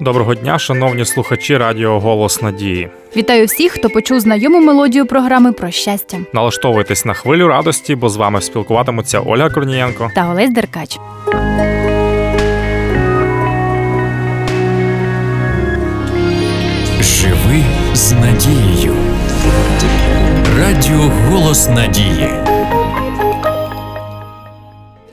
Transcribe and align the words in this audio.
Доброго 0.00 0.34
дня, 0.34 0.58
шановні 0.58 1.04
слухачі 1.04 1.56
Радіо 1.56 2.00
Голос 2.00 2.42
Надії. 2.42 2.88
Вітаю 3.16 3.46
всіх, 3.46 3.72
хто 3.72 3.90
почув 3.90 4.20
знайому 4.20 4.60
мелодію 4.60 5.06
програми 5.06 5.52
про 5.52 5.70
щастя 5.70 6.18
Налаштовуйтесь 6.32 7.04
на 7.04 7.14
хвилю 7.14 7.48
радості, 7.48 7.94
бо 7.94 8.08
з 8.08 8.16
вами 8.16 8.40
спілкуватимуться 8.40 9.20
Ольга 9.20 9.50
Корнієнко. 9.50 10.10
та 10.14 10.30
Олесь 10.30 10.50
Деркач. 10.50 10.98
Живи 17.00 17.64
з 17.94 18.12
надією. 18.12 18.94
Радіо 20.58 21.10
Голос 21.30 21.68
Надії. 21.68 22.30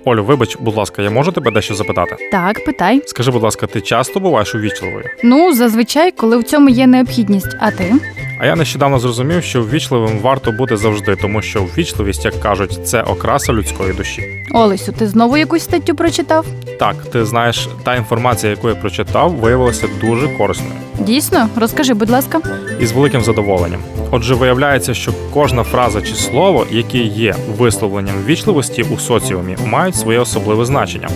Олю, 0.05 0.23
вибач, 0.23 0.57
будь 0.59 0.75
ласка, 0.75 1.01
я 1.01 1.09
можу 1.09 1.31
тебе 1.31 1.51
дещо 1.51 1.75
запитати? 1.75 2.15
Так, 2.31 2.65
питай. 2.65 3.01
Скажи, 3.05 3.31
будь 3.31 3.43
ласка, 3.43 3.67
ти 3.67 3.81
часто 3.81 4.19
буваєш 4.19 4.55
увічливою? 4.55 5.05
Ну, 5.23 5.53
зазвичай, 5.53 6.11
коли 6.11 6.37
в 6.37 6.43
цьому 6.43 6.69
є 6.69 6.87
необхідність. 6.87 7.55
А 7.59 7.71
ти? 7.71 7.93
А 8.39 8.45
я 8.45 8.55
нещодавно 8.55 8.99
зрозумів, 8.99 9.43
що 9.43 9.61
ввічливим 9.61 10.19
варто 10.19 10.51
бути 10.51 10.77
завжди, 10.77 11.15
тому 11.15 11.41
що 11.41 11.63
ввічливість, 11.63 12.25
як 12.25 12.39
кажуть, 12.39 12.87
це 12.87 13.01
окраса 13.01 13.53
людської 13.53 13.93
душі. 13.93 14.23
Олесю, 14.53 14.91
ти 14.91 15.07
знову 15.07 15.37
якусь 15.37 15.63
статтю 15.63 15.95
прочитав? 15.95 16.45
Так, 16.79 16.95
ти 17.11 17.25
знаєш, 17.25 17.69
та 17.83 17.95
інформація, 17.95 18.49
яку 18.51 18.69
я 18.69 18.75
прочитав, 18.75 19.31
виявилася 19.31 19.87
дуже 20.01 20.27
корисною 20.27 20.71
Дійсно, 20.99 21.49
розкажи, 21.55 21.93
будь 21.93 22.09
ласка. 22.09 22.41
і 22.79 22.85
з 22.85 22.91
великим 22.91 23.21
задоволенням. 23.21 23.79
Отже, 24.11 24.35
виявляється, 24.35 24.93
що 24.93 25.11
кожна 25.33 25.63
фраза 25.63 26.01
чи 26.01 26.15
слово, 26.15 26.65
яке 26.71 26.97
є 26.97 27.35
висловленням 27.57 28.15
ввічливості 28.25 28.83
у 28.83 28.97
соціумі, 28.97 29.55
мають 29.65 29.92
своє 29.93 30.19
особливе 30.19 30.65
значення. 30.65 31.09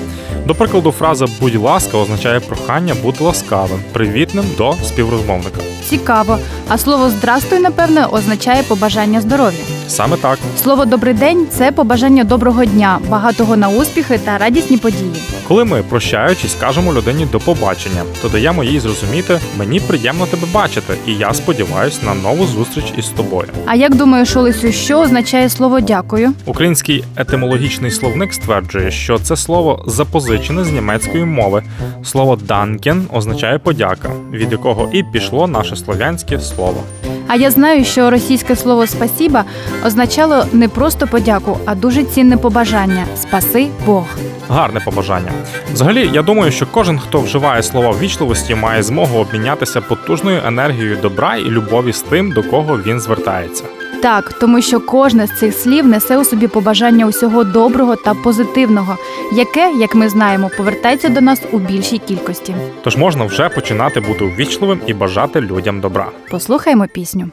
До 0.46 0.56
прикладу, 0.56 0.92
фраза 0.92 1.26
будь 1.40 1.56
ласка 1.56 1.98
означає 1.98 2.40
прохання 2.40 2.96
бути 3.04 3.24
ласкавим, 3.24 3.80
привітним 3.92 4.46
до 4.58 4.74
співрозмовника. 4.84 5.62
Цікаво. 5.90 6.38
А 6.68 6.78
слово 6.78 7.10
здрастуй, 7.10 7.60
напевне, 7.60 8.06
означає 8.06 8.64
побажання 8.64 9.22
здоров'я. 9.22 9.77
Саме 9.88 10.18
так. 10.18 10.40
Слово 10.58 10.86
добрий 10.86 11.14
день 11.14 11.48
це 11.50 11.72
побажання 11.72 12.24
доброго 12.24 12.66
дня, 12.66 13.00
багатого 13.10 13.58
на 13.58 13.70
успіхи 13.70 14.18
та 14.18 14.38
радісні 14.38 14.78
події. 14.78 15.14
Коли 15.48 15.66
ми, 15.66 15.84
прощаючись, 15.90 16.56
кажемо 16.60 16.94
людині 16.94 17.28
до 17.32 17.40
побачення, 17.40 18.04
то 18.22 18.30
даємо 18.30 18.64
їй 18.64 18.80
зрозуміти, 18.80 19.40
мені 19.58 19.80
приємно 19.80 20.26
тебе 20.26 20.48
бачити, 20.54 20.94
і 21.08 21.14
я 21.14 21.34
сподіваюся 21.34 22.00
на 22.06 22.14
нову 22.14 22.46
зустріч 22.46 22.94
із 22.98 23.06
тобою. 23.06 23.48
А 23.66 23.76
як 23.76 23.96
думаєш, 23.96 24.36
Олесю, 24.36 24.72
що 24.72 25.00
означає 25.00 25.50
слово 25.50 25.80
дякую? 25.80 26.34
Український 26.46 27.04
етимологічний 27.16 27.92
словник 27.92 28.34
стверджує, 28.34 28.92
що 28.92 29.20
це 29.20 29.36
слово 29.36 29.84
запозичене 29.88 30.64
з 30.64 30.72
німецької 30.72 31.26
мови. 31.26 31.64
Слово 32.04 32.36
данкен 32.36 33.08
означає 33.14 33.60
подяка, 33.60 34.10
від 34.32 34.52
якого 34.52 34.90
і 34.94 35.04
пішло 35.04 35.48
наше 35.48 35.76
слов'янське 35.76 36.40
слово. 36.40 36.84
А 37.28 37.36
я 37.36 37.52
знаю, 37.52 37.86
що 37.86 38.10
російське 38.10 38.56
слово 38.56 38.88
спасіба 38.88 39.46
означало 39.86 40.46
не 40.52 40.68
просто 40.68 41.08
подяку, 41.08 41.58
а 41.66 41.76
дуже 41.76 42.04
цінне 42.04 42.38
побажання 42.38 43.06
спаси 43.16 43.68
Бог. 43.86 44.06
Гарне 44.50 44.80
побажання. 44.80 45.32
Взагалі, 45.74 46.10
я 46.14 46.22
думаю, 46.22 46.52
що 46.52 46.68
кожен, 46.72 47.00
хто 47.00 47.22
вживає 47.22 47.64
слова 47.64 47.92
ввічливості, 47.92 48.56
має 48.56 48.84
змогу 48.84 49.20
обмінятися 49.20 49.82
потужною 49.82 50.42
енергією 50.46 50.98
добра 51.02 51.36
і 51.36 51.44
любові 51.44 51.94
з 51.94 52.02
тим, 52.02 52.32
до 52.32 52.44
кого 52.44 52.78
він 52.78 53.00
звертається. 53.00 53.64
Так, 54.02 54.34
тому 54.34 54.62
що 54.62 54.80
кожне 54.80 55.28
з 55.28 55.40
цих 55.40 55.54
слів 55.54 55.88
несе 55.88 56.18
у 56.18 56.24
собі 56.24 56.48
побажання 56.48 57.06
усього 57.06 57.44
доброго 57.44 57.96
та 57.96 58.14
позитивного, 58.14 58.98
яке, 59.34 59.72
як 59.80 59.96
ми 59.96 60.10
знаємо, 60.10 60.52
повертається 60.58 61.10
до 61.10 61.22
нас 61.22 61.42
у 61.52 61.60
більшій 61.60 61.98
кількості. 61.98 62.56
Тож 62.84 62.98
можна 62.98 63.26
вже 63.26 63.50
починати 63.50 64.00
бути 64.00 64.26
ввічливим 64.26 64.80
і 64.86 64.94
бажати 64.94 65.42
людям 65.42 65.82
добра. 65.82 66.08
Послухаймо 66.32 66.86
пісню. 66.94 67.30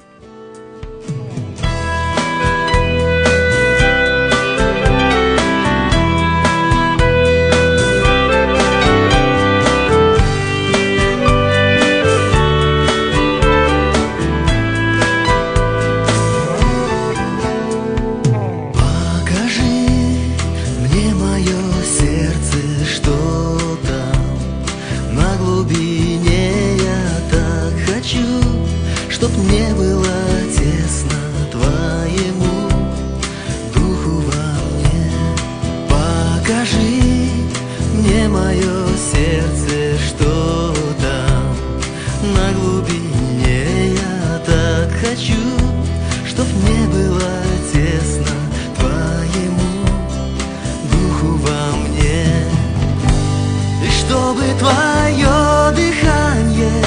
Твое 54.59 55.73
дыхание 55.75 56.85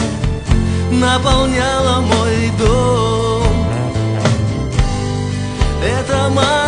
наполняло 0.92 2.02
мой 2.02 2.52
дом. 2.60 3.68
Это 5.84 6.30
мое 6.30 6.67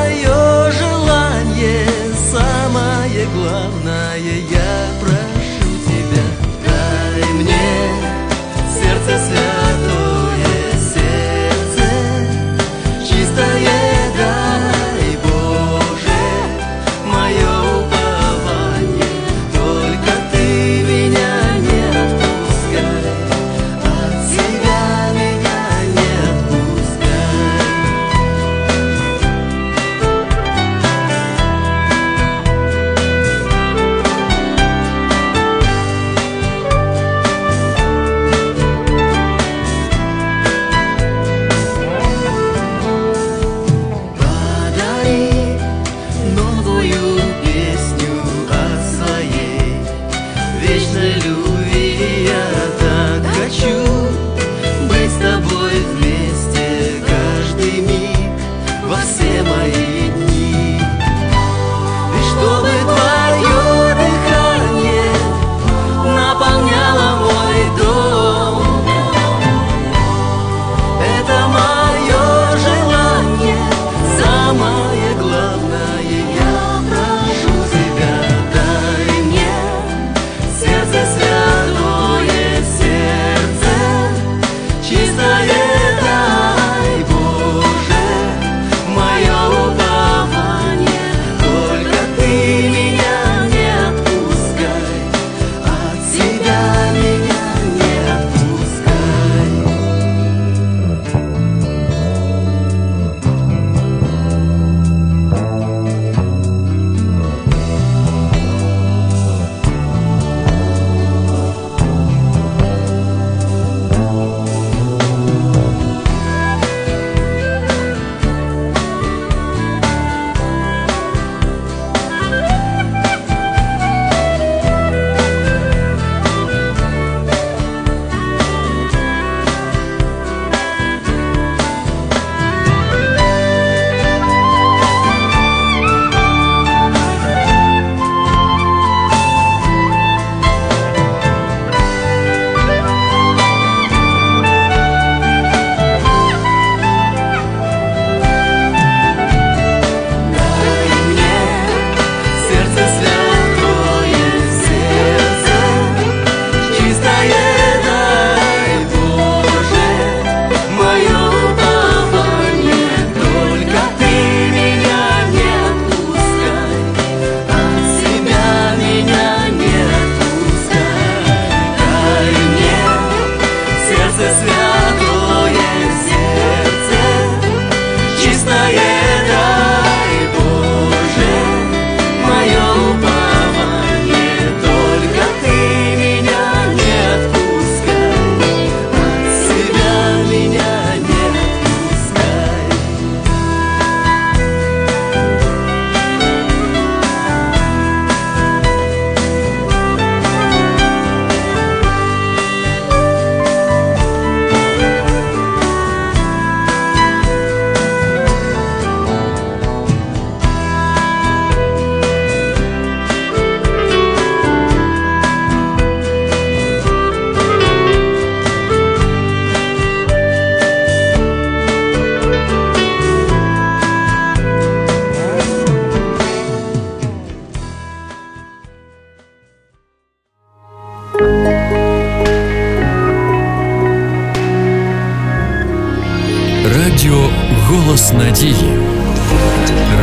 Радіо 237.00 237.30
Голос 237.68 238.14
Надії. 238.14 238.56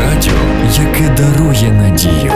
Радіо, 0.01 0.33
яке 0.73 1.15
дарує 1.17 1.73
надію. 1.73 2.33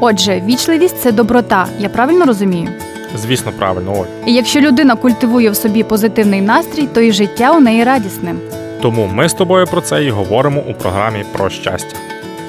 Отже, 0.00 0.42
вічливість 0.46 1.00
це 1.00 1.12
доброта. 1.12 1.66
Я 1.78 1.88
правильно 1.88 2.24
розумію? 2.24 2.68
Звісно, 3.16 3.52
правильно, 3.58 3.98
Оль. 3.98 4.04
І 4.26 4.34
якщо 4.34 4.60
людина 4.60 4.96
культивує 4.96 5.50
в 5.50 5.56
собі 5.56 5.82
позитивний 5.82 6.40
настрій, 6.40 6.86
то 6.86 7.00
і 7.00 7.12
життя 7.12 7.52
у 7.52 7.60
неї 7.60 7.84
радісне. 7.84 8.34
Тому 8.82 9.10
ми 9.14 9.28
з 9.28 9.34
тобою 9.34 9.66
про 9.66 9.80
це 9.80 10.04
і 10.04 10.10
говоримо 10.10 10.60
у 10.70 10.74
програмі 10.74 11.24
про 11.32 11.50
щастя. 11.50 11.96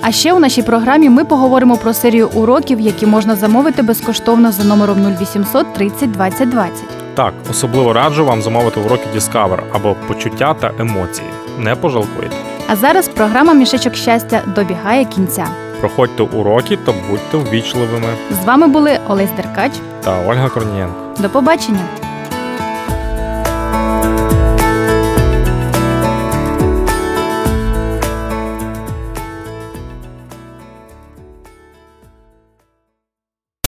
А 0.01 0.11
ще 0.11 0.33
у 0.33 0.39
нашій 0.39 0.61
програмі 0.61 1.09
ми 1.09 1.25
поговоримо 1.25 1.77
про 1.77 1.93
серію 1.93 2.29
уроків, 2.33 2.79
які 2.79 3.05
можна 3.05 3.35
замовити 3.35 3.81
безкоштовно 3.81 4.51
за 4.51 4.63
номером 4.63 5.15
0800 5.17 5.73
30 5.73 6.11
20 6.11 6.49
20. 6.49 7.02
Так, 7.15 7.33
особливо 7.49 7.93
раджу 7.93 8.25
вам 8.25 8.41
замовити 8.41 8.79
уроки 8.79 9.03
Discover 9.15 9.59
або 9.73 9.95
почуття 10.07 10.53
та 10.53 10.71
емоції. 10.79 11.27
Не 11.59 11.75
пожалкуйте. 11.75 12.35
А 12.67 12.75
зараз 12.75 13.07
програма 13.07 13.53
Мішечок 13.53 13.95
щастя 13.95 14.41
добігає 14.55 15.05
кінця. 15.05 15.47
Проходьте 15.79 16.23
уроки 16.23 16.77
та 16.77 16.93
будьте 17.09 17.37
ввічливими. 17.37 18.07
З 18.41 18.45
вами 18.45 18.67
були 18.67 18.99
Олесь 19.07 19.31
Деркач. 19.37 19.71
Та 20.03 20.19
Ольга 20.27 20.49
Корнієнко. 20.49 20.95
До 21.19 21.29
побачення! 21.29 22.02